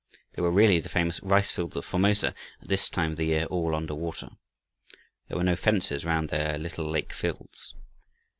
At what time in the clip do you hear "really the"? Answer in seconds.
0.49-0.89